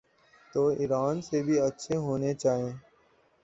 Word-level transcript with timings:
تو 0.53 0.67
ایران 0.69 1.21
سے 1.21 1.43
بھی 1.43 1.59
اچھے 1.59 1.95
ہونے 1.97 2.33
چائیں۔ 2.33 2.71